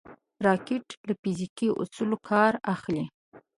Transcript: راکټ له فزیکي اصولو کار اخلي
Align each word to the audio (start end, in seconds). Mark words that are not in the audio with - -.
راکټ 0.45 0.85
له 1.07 1.13
فزیکي 1.21 1.69
اصولو 1.81 2.17
کار 2.29 2.53
اخلي 2.73 3.03